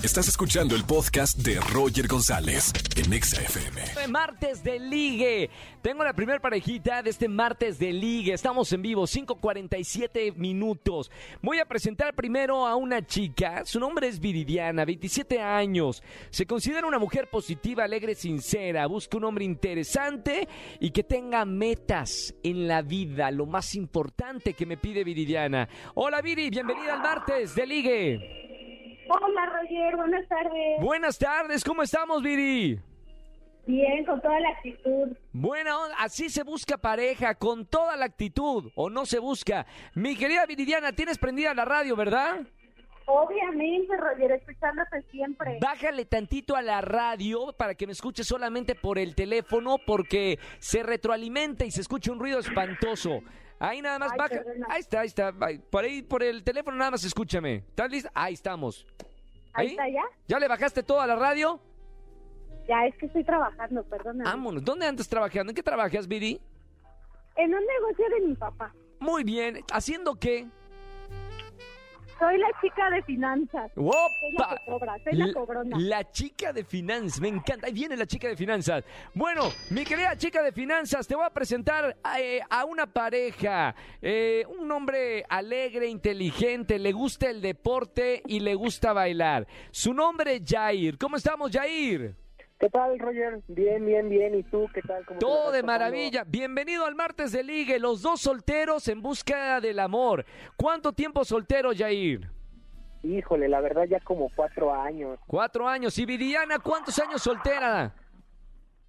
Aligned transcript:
Estás 0.00 0.28
escuchando 0.28 0.76
el 0.76 0.84
podcast 0.84 1.38
de 1.38 1.58
Roger 1.58 2.06
González 2.06 2.72
en 2.94 3.12
Exa 3.12 3.42
FM. 3.42 4.06
Martes 4.08 4.62
de 4.62 4.78
Ligue. 4.78 5.50
Tengo 5.82 6.04
la 6.04 6.12
primera 6.12 6.38
parejita 6.38 7.02
de 7.02 7.10
este 7.10 7.26
martes 7.26 7.80
de 7.80 7.92
Ligue. 7.92 8.32
Estamos 8.32 8.72
en 8.72 8.80
vivo, 8.80 9.08
5.47 9.08 10.36
minutos. 10.36 11.10
Voy 11.42 11.58
a 11.58 11.64
presentar 11.64 12.14
primero 12.14 12.64
a 12.64 12.76
una 12.76 13.04
chica. 13.04 13.64
Su 13.64 13.80
nombre 13.80 14.06
es 14.06 14.20
Viridiana, 14.20 14.84
27 14.84 15.40
años. 15.40 16.00
Se 16.30 16.46
considera 16.46 16.86
una 16.86 17.00
mujer 17.00 17.28
positiva, 17.28 17.82
alegre, 17.82 18.14
sincera. 18.14 18.86
Busca 18.86 19.16
un 19.16 19.24
hombre 19.24 19.44
interesante 19.44 20.46
y 20.78 20.92
que 20.92 21.02
tenga 21.02 21.44
metas 21.44 22.32
en 22.44 22.68
la 22.68 22.82
vida. 22.82 23.32
Lo 23.32 23.46
más 23.46 23.74
importante 23.74 24.54
que 24.54 24.64
me 24.64 24.76
pide 24.76 25.02
Viridiana. 25.02 25.68
Hola 25.94 26.22
Viri, 26.22 26.50
bienvenida 26.50 26.94
al 26.94 27.02
martes 27.02 27.56
de 27.56 27.66
Ligue. 27.66 28.47
Hola 29.08 29.46
Roger, 29.46 29.96
buenas 29.96 30.28
tardes. 30.28 30.80
Buenas 30.80 31.18
tardes, 31.18 31.64
¿cómo 31.64 31.82
estamos 31.82 32.22
Viri? 32.22 32.78
Bien, 33.66 34.04
con 34.04 34.20
toda 34.20 34.38
la 34.40 34.50
actitud. 34.50 35.16
Bueno, 35.32 35.78
así 35.98 36.28
se 36.28 36.42
busca 36.42 36.76
pareja, 36.76 37.34
con 37.34 37.66
toda 37.66 37.96
la 37.96 38.04
actitud, 38.04 38.70
o 38.74 38.90
no 38.90 39.06
se 39.06 39.18
busca. 39.18 39.66
Mi 39.94 40.16
querida 40.16 40.44
Viridiana, 40.46 40.92
tienes 40.92 41.18
prendida 41.18 41.54
la 41.54 41.64
radio, 41.64 41.96
¿verdad? 41.96 42.40
Obviamente, 43.06 43.96
Roger, 43.96 44.32
escuchándote 44.32 45.02
siempre. 45.10 45.58
Bájale 45.60 46.04
tantito 46.04 46.56
a 46.56 46.62
la 46.62 46.82
radio 46.82 47.54
para 47.56 47.74
que 47.74 47.86
me 47.86 47.92
escuche 47.92 48.24
solamente 48.24 48.74
por 48.74 48.98
el 48.98 49.14
teléfono, 49.14 49.76
porque 49.86 50.38
se 50.58 50.82
retroalimenta 50.82 51.64
y 51.64 51.70
se 51.70 51.80
escucha 51.80 52.12
un 52.12 52.20
ruido 52.20 52.38
espantoso. 52.38 53.20
Ahí 53.58 53.82
nada 53.82 53.98
más 53.98 54.12
Ay, 54.12 54.18
baja. 54.18 54.28
perdona. 54.30 54.66
Ahí 54.70 54.80
está, 54.80 55.00
ahí 55.00 55.06
está. 55.08 55.34
Ahí, 55.40 55.58
Por 55.58 55.84
ahí, 55.84 56.02
por 56.02 56.22
el 56.22 56.44
teléfono 56.44 56.76
nada 56.76 56.92
más 56.92 57.04
escúchame. 57.04 57.56
¿Estás 57.56 57.90
lista? 57.90 58.10
Ahí 58.14 58.34
estamos. 58.34 58.86
Ahí 59.52 59.68
está 59.68 59.88
ya. 59.88 60.02
¿Ya 60.28 60.38
le 60.38 60.46
bajaste 60.46 60.82
todo 60.82 61.00
a 61.00 61.06
la 61.06 61.16
radio? 61.16 61.60
Ya, 62.68 62.86
es 62.86 62.94
que 62.96 63.06
estoy 63.06 63.24
trabajando, 63.24 63.82
perdona. 63.84 64.24
Vámonos. 64.24 64.62
¿Dónde 64.64 64.86
andas 64.86 65.08
trabajando? 65.08 65.50
¿En 65.50 65.56
qué 65.56 65.62
trabajas, 65.62 66.06
Viri? 66.06 66.40
En 67.36 67.54
un 67.54 67.60
negocio 67.64 68.04
de 68.10 68.26
mi 68.28 68.34
papá. 68.34 68.72
Muy 69.00 69.24
bien. 69.24 69.64
¿Haciendo 69.72 70.16
qué? 70.16 70.46
Soy 72.18 72.36
la 72.38 72.48
chica 72.60 72.90
de 72.90 73.02
finanzas. 73.02 73.70
Soy 73.74 73.84
la 73.84 73.90
¡Opa! 73.90 74.56
que 74.56 74.70
cobra, 74.70 74.96
soy 75.04 75.12
la 75.14 75.32
cobrona. 75.32 75.76
La 75.78 76.10
chica 76.10 76.52
de 76.52 76.64
finanzas, 76.64 77.20
me 77.20 77.28
encanta. 77.28 77.66
Ahí 77.68 77.72
viene 77.72 77.96
la 77.96 78.06
chica 78.06 78.28
de 78.28 78.36
finanzas. 78.36 78.84
Bueno, 79.14 79.50
mi 79.70 79.84
querida 79.84 80.16
chica 80.16 80.42
de 80.42 80.52
finanzas, 80.52 81.06
te 81.06 81.14
voy 81.14 81.24
a 81.24 81.30
presentar 81.30 81.96
eh, 82.18 82.40
a 82.50 82.64
una 82.64 82.86
pareja. 82.86 83.74
Eh, 84.02 84.44
un 84.58 84.70
hombre 84.72 85.24
alegre, 85.28 85.86
inteligente, 85.86 86.78
le 86.78 86.92
gusta 86.92 87.30
el 87.30 87.40
deporte 87.40 88.22
y 88.26 88.40
le 88.40 88.54
gusta 88.54 88.92
bailar. 88.92 89.46
Su 89.70 89.94
nombre 89.94 90.36
es 90.36 90.42
Jair. 90.44 90.98
¿Cómo 90.98 91.16
estamos, 91.16 91.52
Jair? 91.52 92.16
¿Qué 92.58 92.68
tal, 92.70 92.98
Roger? 92.98 93.40
Bien, 93.46 93.86
bien, 93.86 94.08
bien. 94.08 94.34
¿Y 94.34 94.42
tú 94.42 94.68
qué 94.74 94.82
tal? 94.82 95.04
¿Cómo 95.06 95.20
te 95.20 95.26
la 95.26 95.32
Todo 95.32 95.52
de 95.52 95.62
maravilla. 95.62 96.24
Bienvenido 96.24 96.84
al 96.86 96.96
martes 96.96 97.30
de 97.30 97.44
ligue. 97.44 97.78
Los 97.78 98.02
dos 98.02 98.20
solteros 98.20 98.88
en 98.88 99.00
busca 99.00 99.60
del 99.60 99.78
amor. 99.78 100.24
¿Cuánto 100.56 100.92
tiempo 100.92 101.24
soltero, 101.24 101.70
Jair? 101.76 102.28
Híjole, 103.04 103.48
la 103.48 103.60
verdad 103.60 103.84
ya 103.84 104.00
como 104.00 104.28
cuatro 104.34 104.74
años. 104.74 105.20
Cuatro 105.28 105.68
años. 105.68 105.96
¿Y 105.98 106.04
Viridiana, 106.04 106.58
cuántos 106.58 106.98
años 106.98 107.22
soltera? 107.22 107.94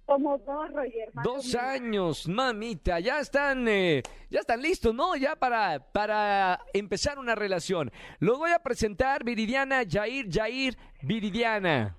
Como 0.04 0.36
dos, 0.38 0.72
Roger. 0.72 1.08
Dos 1.22 1.54
años, 1.54 2.26
mamita, 2.26 2.98
ya 2.98 3.20
están, 3.20 3.68
eh, 3.68 4.02
ya 4.28 4.40
están 4.40 4.60
listos, 4.60 4.92
¿no? 4.92 5.14
Ya 5.14 5.36
para, 5.36 5.78
para 5.78 6.58
empezar 6.72 7.20
una 7.20 7.36
relación. 7.36 7.92
Los 8.18 8.36
voy 8.36 8.50
a 8.50 8.58
presentar, 8.58 9.22
Viridiana, 9.22 9.84
Jair, 9.88 10.26
Jair, 10.28 10.76
Viridiana. 11.02 11.96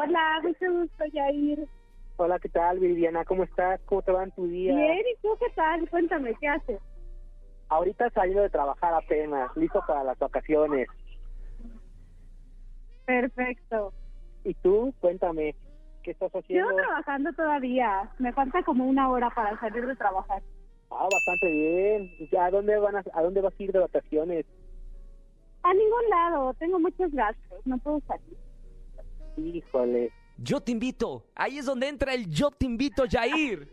Hola, 0.00 0.40
mucho 0.42 0.72
gusto, 0.72 1.04
Yair. 1.12 1.68
Hola, 2.16 2.38
¿qué 2.38 2.48
tal, 2.48 2.78
Viviana? 2.78 3.24
¿Cómo 3.24 3.42
estás? 3.42 3.80
¿Cómo 3.86 4.02
te 4.02 4.12
va 4.12 4.22
en 4.22 4.30
tu 4.30 4.46
día? 4.46 4.74
Bien, 4.74 4.98
¿y 4.98 5.16
tú 5.20 5.36
qué 5.40 5.50
tal? 5.54 5.88
Cuéntame, 5.90 6.34
¿qué 6.40 6.48
haces? 6.48 6.80
Ahorita 7.68 8.08
saliendo 8.10 8.42
de 8.42 8.50
trabajar 8.50 8.94
apenas, 8.94 9.54
listo 9.56 9.82
para 9.86 10.04
las 10.04 10.18
vacaciones. 10.18 10.88
Perfecto. 13.04 13.92
¿Y 14.44 14.54
tú? 14.54 14.94
Cuéntame, 15.00 15.56
¿qué 16.02 16.12
estás 16.12 16.30
haciendo? 16.32 16.68
Sigo 16.68 16.80
trabajando 16.80 17.32
todavía. 17.32 18.10
Me 18.18 18.32
falta 18.32 18.62
como 18.62 18.86
una 18.86 19.10
hora 19.10 19.30
para 19.30 19.58
salir 19.58 19.84
de 19.86 19.96
trabajar. 19.96 20.42
Ah, 20.90 21.08
bastante 21.10 21.50
bien. 21.50 22.10
¿Ya 22.30 22.46
a 22.46 22.50
dónde, 22.50 22.78
van 22.78 22.96
a, 22.96 23.02
a 23.12 23.22
dónde 23.22 23.40
vas 23.40 23.54
a 23.58 23.62
ir 23.62 23.72
de 23.72 23.80
vacaciones? 23.80 24.46
A 25.62 25.74
ningún 25.74 26.08
lado, 26.08 26.54
tengo 26.54 26.78
muchos 26.78 27.10
gastos, 27.12 27.60
no 27.66 27.78
puedo 27.78 28.00
salir. 28.06 28.36
Híjole. 29.38 30.12
Yo 30.36 30.60
te 30.60 30.72
invito, 30.72 31.26
ahí 31.34 31.58
es 31.58 31.66
donde 31.66 31.88
entra 31.88 32.14
el 32.14 32.28
yo 32.28 32.50
te 32.50 32.66
invito, 32.66 33.04
Jair. 33.08 33.68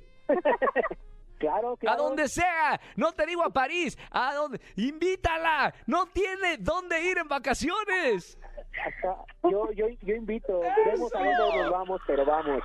Claro, 1.38 1.76
claro. 1.80 1.96
A 1.96 2.04
donde 2.04 2.28
sea, 2.28 2.80
no 2.96 3.12
te 3.12 3.26
digo 3.26 3.44
a 3.44 3.52
París, 3.52 3.98
a 4.10 4.34
donde, 4.34 4.60
invítala, 4.76 5.74
no 5.86 6.08
tiene 6.08 6.58
dónde 6.58 7.02
ir 7.04 7.18
en 7.18 7.28
vacaciones. 7.28 8.38
Yo, 9.44 9.72
yo, 9.74 9.88
yo 10.02 10.16
invito. 10.16 10.60
Vemos 10.86 11.14
a 11.14 11.20
dónde 11.20 11.62
nos 11.62 11.72
vamos, 11.72 12.02
pero 12.08 12.26
vamos. 12.26 12.64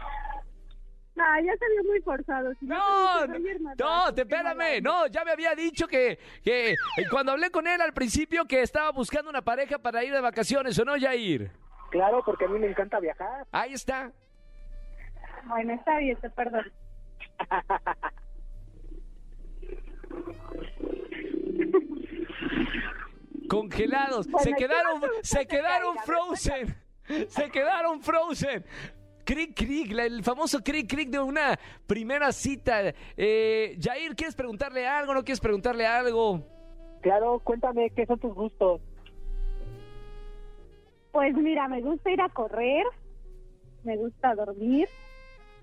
Ah, 1.18 1.38
ya 1.44 1.52
salió 1.58 1.84
muy 1.84 2.00
forzado. 2.00 2.50
Si 2.58 2.64
No, 2.66 3.26
no, 3.26 3.38
no, 3.78 4.14
te 4.14 4.22
espérame, 4.22 4.82
no, 4.82 5.06
ya 5.08 5.22
me 5.24 5.32
había 5.32 5.54
dicho 5.54 5.86
que, 5.86 6.18
que 6.42 6.70
eh, 6.72 6.76
cuando 7.10 7.32
hablé 7.32 7.50
con 7.50 7.66
él 7.66 7.80
al 7.80 7.92
principio 7.92 8.46
que 8.46 8.62
estaba 8.62 8.90
buscando 8.90 9.28
una 9.28 9.42
pareja 9.42 9.78
para 9.78 10.02
ir 10.02 10.14
de 10.14 10.20
vacaciones, 10.20 10.78
¿o 10.78 10.84
no, 10.84 10.98
Jair? 10.98 11.50
Claro, 11.90 12.22
porque 12.24 12.44
a 12.44 12.48
mí 12.48 12.58
me 12.58 12.68
encanta 12.68 13.00
viajar. 13.00 13.46
Ahí 13.52 13.72
está. 13.74 14.12
Bueno, 15.46 15.74
está 15.74 15.98
bien, 15.98 16.16
te 16.20 16.30
perdono. 16.30 16.70
Congelados, 23.48 24.26
Bueno, 24.28 24.44
se 24.44 24.50
¿qué 24.50 24.56
quedaron, 24.56 25.00
se 25.22 25.38
que 25.40 25.46
quedaron 25.46 25.94
caiga? 25.96 26.04
frozen, 26.04 26.76
se 27.28 27.50
quedaron 27.50 28.00
frozen. 28.02 28.64
Cric, 29.24 29.54
cric, 29.56 29.92
la- 29.92 30.04
el 30.06 30.22
famoso 30.24 30.60
cric, 30.62 30.88
cric 30.88 31.08
de 31.10 31.18
una 31.20 31.58
primera 31.86 32.32
cita. 32.32 32.92
Eh, 33.16 33.76
Jair, 33.80 34.14
¿quieres 34.16 34.34
preguntarle 34.34 34.86
algo? 34.86 35.14
¿No 35.14 35.22
quieres 35.24 35.40
preguntarle 35.40 35.86
algo? 35.86 36.46
Claro, 37.02 37.40
cuéntame, 37.40 37.90
¿qué 37.90 38.06
son 38.06 38.18
tus 38.18 38.34
gustos? 38.34 38.80
Pues 41.12 41.34
mira, 41.34 41.68
me 41.68 41.80
gusta 41.80 42.10
ir 42.10 42.20
a 42.20 42.28
correr, 42.28 42.84
me 43.84 43.96
gusta 43.96 44.34
dormir, 44.34 44.88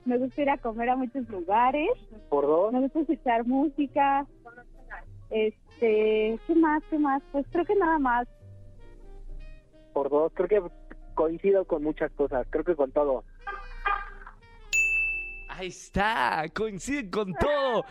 me 0.05 0.17
gusta 0.17 0.41
ir 0.41 0.49
a 0.49 0.57
comer 0.57 0.89
a 0.89 0.95
muchos 0.95 1.27
lugares, 1.29 1.89
¿Por 2.29 2.45
dos? 2.45 2.73
me 2.73 2.81
gusta 2.81 2.99
escuchar 3.01 3.45
música. 3.45 4.25
Este, 5.29 6.39
¿qué 6.47 6.55
más? 6.55 6.81
¿Qué 6.89 6.97
más? 6.97 7.21
Pues 7.31 7.45
creo 7.51 7.65
que 7.65 7.75
nada 7.75 7.99
más. 7.99 8.27
Por 9.93 10.09
dos. 10.09 10.31
Creo 10.33 10.47
que 10.47 10.61
coincido 11.13 11.65
con 11.65 11.83
muchas 11.83 12.11
cosas. 12.13 12.47
Creo 12.49 12.63
que 12.63 12.75
con 12.75 12.91
todo. 12.91 13.23
Ahí 15.49 15.67
está, 15.67 16.45
coincide 16.53 17.09
con 17.09 17.33
todo. 17.33 17.83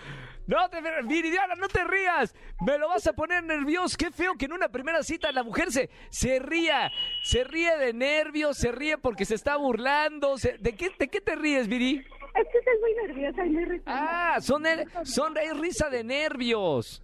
No 0.46 0.68
te 0.70 0.80
Viridiana, 1.04 1.54
no 1.56 1.68
te 1.68 1.82
rías. 1.84 2.34
Me 2.64 2.78
lo 2.78 2.88
vas 2.88 3.06
a 3.06 3.12
poner 3.12 3.42
nervioso. 3.42 3.96
Qué 3.98 4.10
feo 4.10 4.34
que 4.34 4.44
en 4.46 4.52
una 4.52 4.68
primera 4.68 5.02
cita 5.02 5.32
la 5.32 5.42
mujer 5.42 5.72
se, 5.72 5.90
se 6.10 6.38
ría. 6.38 6.90
Se 7.24 7.42
ríe 7.44 7.76
de 7.78 7.92
nervios, 7.92 8.56
se 8.56 8.70
ríe 8.70 8.96
porque 8.98 9.24
se 9.24 9.34
está 9.34 9.56
burlando. 9.56 10.38
se- 10.38 10.56
¿de, 10.58 10.74
qué, 10.74 10.90
¿De 10.98 11.08
qué 11.08 11.20
te 11.20 11.34
ríes, 11.34 11.66
Viri? 11.68 11.96
Es 12.34 12.46
que 12.52 12.58
estoy 12.58 12.74
muy 12.80 12.94
nerviosa 13.06 13.46
y 13.46 13.50
muy. 13.50 13.82
Ah, 13.86 14.38
son, 14.40 14.66
el- 14.66 14.86
son 15.04 15.36
risa 15.58 15.88
de 15.90 16.04
nervios. 16.04 17.02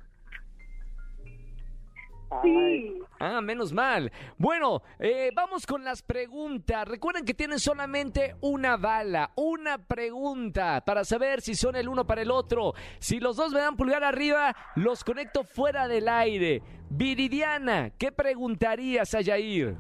Ay, 2.43 2.43
Sí. 2.43 3.03
Ah, 3.19 3.41
menos 3.41 3.73
mal. 3.73 4.11
Bueno, 4.37 4.83
eh, 4.99 5.31
vamos 5.35 5.65
con 5.67 5.85
las 5.85 6.03
preguntas. 6.03 6.89
Recuerden 6.89 7.25
que 7.25 7.35
tienen 7.35 7.61
solamente 7.61 8.35
una 8.41 8.77
bala, 8.77 9.31
una 9.37 9.79
pregunta 9.79 10.83
para 10.85 11.05
saber 11.05 11.41
si 11.41 11.55
son 11.55 11.77
el 11.77 11.89
uno 11.89 12.05
para 12.05 12.23
el 12.23 12.31
otro. 12.31 12.73
Si 12.99 13.21
los 13.21 13.37
dos 13.37 13.53
me 13.53 13.61
dan 13.61 13.77
pulgar 13.77 14.03
arriba, 14.03 14.57
los 14.75 15.05
conecto 15.05 15.45
fuera 15.45 15.87
del 15.87 16.09
aire. 16.09 16.63
Viridiana, 16.91 17.91
¿qué 17.91 18.11
preguntarías 18.11 19.15
a 19.15 19.21
Yair? 19.21 19.77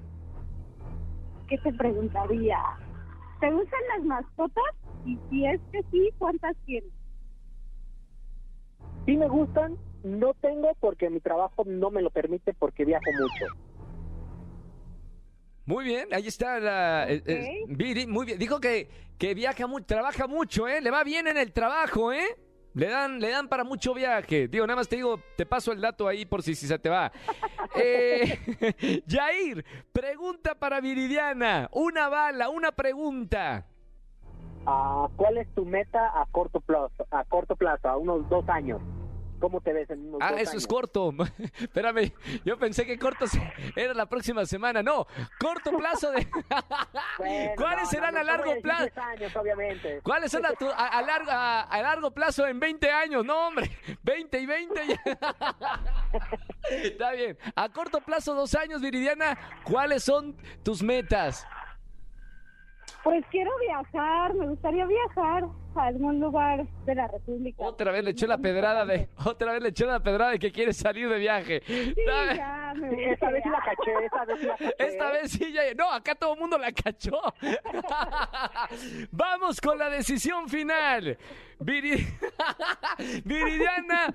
¿Qué 1.49 1.59
te 1.59 1.73
preguntaría? 1.73 2.59
¿Te 3.41 3.51
gustan 3.51 3.81
las 3.97 4.05
mascotas? 4.07 4.65
Y 5.05 5.19
si 5.29 5.45
es 5.47 5.61
que 5.73 5.83
sí, 5.91 6.11
¿cuántas 6.19 6.57
tienes? 6.65 6.93
sí 9.05 9.17
me 9.17 9.29
gustan. 9.29 9.77
No 10.03 10.35
tengo 10.35 10.75
porque 10.81 11.11
mi 11.11 11.21
trabajo 11.21 11.65
no 11.67 11.91
me 11.91 12.03
lo 12.03 12.11
permite 12.11 12.55
porque 12.55 12.85
viajo 12.85 13.11
mucho. 13.13 13.73
Muy 15.65 15.85
bien, 15.85 16.09
ahí 16.13 16.27
está 16.27 16.59
la 16.59 17.09
eh, 17.09 17.23
eh. 17.25 17.65
Viri, 17.69 18.07
muy 18.07 18.27
bien. 18.27 18.39
Dijo 18.39 18.61
que, 18.61 18.89
que 19.17 19.35
viaja 19.35 19.67
mucho, 19.67 19.87
trabaja 19.87 20.27
mucho, 20.27 20.67
¿eh? 20.67 20.81
Le 20.81 20.91
va 20.91 21.05
bien 21.05 21.29
en 21.29 21.37
el 21.37 21.53
trabajo, 21.53 22.13
¿eh? 22.13 22.37
Le 22.75 22.89
dan, 22.89 23.21
le 23.21 23.31
dan 23.31 23.49
para 23.49 23.65
mucho 23.65 23.95
viaje. 23.95 24.49
Digo, 24.49 24.67
nada 24.67 24.77
más 24.77 24.89
te 24.89 24.97
digo, 24.97 25.21
te 25.37 25.47
paso 25.47 25.73
el 25.73 25.81
dato 25.81 26.09
ahí 26.09 26.25
por 26.25 26.43
si, 26.43 26.55
si 26.55 26.67
se 26.67 26.79
te 26.79 26.89
va. 26.89 27.13
Eh, 27.75 28.39
Jair, 29.09 29.65
pregunta 29.95 30.55
para 30.55 30.79
Viridiana. 30.83 31.71
Una 31.73 32.11
bala, 32.11 32.51
una 32.51 32.71
pregunta. 32.73 33.65
Ah, 34.67 35.09
¿Cuál 35.17 35.39
es 35.39 35.49
tu 35.55 35.65
meta 35.65 36.21
a 36.21 36.27
corto 36.31 36.61
plazo? 36.61 37.07
A 37.11 37.25
corto 37.25 37.57
plazo, 37.57 37.89
a 37.89 37.97
unos 37.97 38.29
dos 38.29 38.47
años. 38.51 38.83
¿Cómo 39.43 39.61
te 39.61 39.73
ves 39.73 39.91
en 39.91 40.07
unos 40.07 40.21
Ah, 40.23 40.31
dos 40.31 40.41
eso 40.41 40.51
años? 40.53 40.63
es 40.63 40.69
corto. 40.69 41.13
Espérame, 41.61 42.13
yo 42.45 42.57
pensé 42.59 42.87
que 42.87 42.97
corto 42.97 43.25
era 43.75 43.93
la 43.93 44.07
próxima 44.07 44.47
semana. 44.47 44.85
No, 44.85 45.05
corto 45.41 45.77
plazo 45.77 46.13
de... 46.13 46.29
Bueno, 47.19 47.53
¿Cuáles 47.57 47.85
no, 47.85 47.91
serán 47.91 48.15
no, 48.15 48.21
a 48.21 48.23
largo 48.23 48.55
plazo? 48.63 48.85
10 48.85 48.99
años, 48.99 49.37
obviamente. 49.37 50.01
¿Cuáles 50.05 50.31
son 50.31 50.47
a, 50.47 50.53
tu- 50.53 50.71
a- 50.71 50.87
a 50.89 51.03
largo, 51.03 51.31
a, 51.33 51.83
largo 51.83 52.11
plazo 52.13 52.47
en 52.47 52.61
20 52.61 52.89
años? 52.91 53.25
No, 53.25 53.49
hombre, 53.49 53.69
20 54.05 54.39
y 54.41 54.47
20. 54.47 54.87
ya. 54.87 55.17
Está 56.71 57.13
bien. 57.13 57.37
A 57.57 57.69
corto 57.69 58.01
plazo, 58.01 58.35
dos 58.35 58.55
años, 58.55 58.81
Viridiana, 58.81 59.37
¿cuáles 59.65 60.05
son 60.05 60.37
tus 60.63 60.83
metas? 60.83 61.45
Pues 63.05 63.25
quiero 63.31 63.51
viajar, 63.59 64.33
me 64.35 64.47
gustaría 64.49 64.87
viajar 64.87 65.45
a 65.75 65.83
algún 65.87 66.21
lugar 66.21 66.65
de 66.85 66.95
la 66.95 67.09
República. 67.09 67.63
Otra 67.65 67.91
vez 67.91 68.05
le 68.05 68.11
echó 68.13 68.27
la 68.29 68.39
pedrada 68.39 68.85
de, 68.87 69.09
otra 69.25 69.53
vez 69.53 69.63
le 69.63 69.71
echó 69.71 69.87
la 69.87 70.01
pedrada 70.01 70.31
de 70.33 70.39
que 70.39 70.53
quiere 70.53 70.73
salir 70.73 71.09
de 71.09 71.19
viaje. 71.19 71.63
Sí, 71.67 71.95
Está- 71.97 72.35
ya, 72.35 72.73
me 72.77 72.91
Sí, 72.91 73.03
esta 73.05 73.31
vez 73.31 73.43
sí 73.43 73.49
la 73.49 73.59
caché, 73.59 74.05
esta 74.05 74.25
vez 74.25 74.41
sí 74.41 74.47
la 74.47 74.57
caché. 74.57 74.75
Esta 74.79 75.11
vez 75.13 75.33
sí, 75.33 75.53
ya. 75.53 75.63
No, 75.77 75.91
acá 75.91 76.15
todo 76.15 76.35
el 76.35 76.41
mundo 76.41 76.59
la 76.59 76.71
cachó. 76.73 77.21
Vamos 79.11 79.61
con 79.61 79.79
la 79.79 79.91
decisión 79.91 80.49
final. 80.49 81.19
Viri- 81.59 82.07
Viridiana 83.25 84.13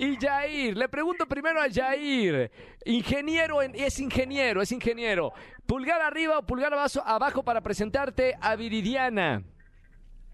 y 0.00 0.16
Jair. 0.16 0.76
Le 0.76 0.88
pregunto 0.88 1.26
primero 1.26 1.60
a 1.60 1.66
Jair. 1.70 2.50
Ingeniero, 2.84 3.62
en- 3.62 3.74
es 3.74 3.98
ingeniero, 4.00 4.62
es 4.62 4.72
ingeniero. 4.72 5.32
Pulgar 5.66 6.00
arriba 6.00 6.38
o 6.38 6.42
pulgar 6.42 6.72
abajo, 6.72 7.00
abajo 7.04 7.42
para 7.42 7.60
presentarte 7.60 8.34
a 8.40 8.56
Viridiana. 8.56 9.42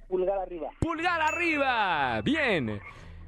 Pulgar 0.09 0.39
arriba. 0.39 0.69
Pulgar 0.81 1.21
arriba. 1.21 2.21
Bien. 2.23 2.81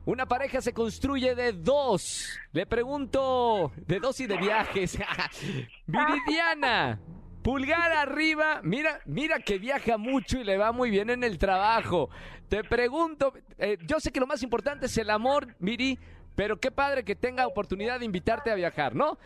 Una 0.05 0.25
pareja 0.26 0.61
se 0.62 0.73
construye 0.73 1.35
de 1.35 1.52
dos. 1.52 2.38
Le 2.52 2.64
pregunto 2.67 3.73
de 3.76 3.99
dos 4.00 4.19
y 4.20 4.26
de 4.26 4.37
viajes. 4.38 4.96
Viridiana. 5.87 7.00
Pulgar 7.43 7.93
arriba. 7.93 8.61
Mira, 8.62 9.00
mira 9.06 9.38
que 9.40 9.58
viaja 9.58 9.96
mucho 9.96 10.38
y 10.38 10.44
le 10.44 10.56
va 10.56 10.70
muy 10.73 10.90
bien 10.90 11.11
en 11.11 11.25
el 11.25 11.38
trabajo. 11.38 12.11
Te 12.49 12.64
pregunto, 12.64 13.32
eh, 13.58 13.76
yo 13.87 14.00
sé 14.00 14.11
que 14.11 14.20
lo 14.20 14.26
más 14.26 14.43
importante 14.43 14.87
es 14.87 14.96
el 14.99 15.11
amor, 15.11 15.55
Miri, 15.58 15.99
pero 16.38 16.56
qué 16.61 16.70
padre 16.70 17.02
que 17.05 17.17
tenga 17.17 17.49
oportunidad 17.49 17.99
de 17.99 18.05
invitarte 18.05 18.52
a 18.52 18.55
viajar, 18.55 18.94
¿no? 18.94 19.19